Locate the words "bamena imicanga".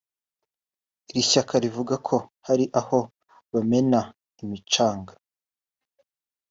3.51-5.13